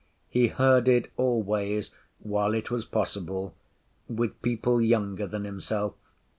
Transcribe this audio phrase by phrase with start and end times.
[0.29, 3.53] He herded always, while it was possible,
[4.09, 5.93] with people younger than himself.